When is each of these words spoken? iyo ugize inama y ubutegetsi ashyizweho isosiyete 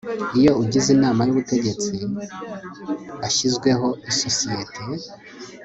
iyo 0.39 0.51
ugize 0.63 0.87
inama 0.95 1.21
y 1.23 1.31
ubutegetsi 1.33 1.91
ashyizweho 3.27 3.87
isosiyete 4.11 4.81